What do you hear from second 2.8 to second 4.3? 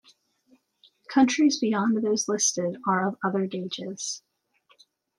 are of other gauges.